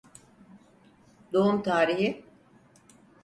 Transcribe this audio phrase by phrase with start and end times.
[1.33, 2.23] Doğum tarihi?